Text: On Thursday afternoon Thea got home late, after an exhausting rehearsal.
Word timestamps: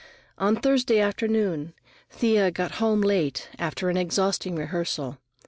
On 0.39 0.55
Thursday 0.55 0.97
afternoon 0.99 1.75
Thea 2.09 2.49
got 2.49 2.71
home 2.81 3.01
late, 3.01 3.49
after 3.59 3.87
an 3.87 3.97
exhausting 3.97 4.55
rehearsal. 4.55 5.19